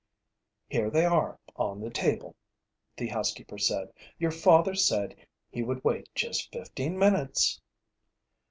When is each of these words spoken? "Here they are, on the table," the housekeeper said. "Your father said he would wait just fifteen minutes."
"Here 0.67 0.89
they 0.89 1.05
are, 1.05 1.37
on 1.57 1.79
the 1.79 1.91
table," 1.91 2.35
the 2.97 3.09
housekeeper 3.09 3.59
said. 3.59 3.93
"Your 4.17 4.31
father 4.31 4.73
said 4.73 5.15
he 5.51 5.61
would 5.61 5.83
wait 5.83 6.09
just 6.15 6.51
fifteen 6.51 6.97
minutes." 6.97 7.61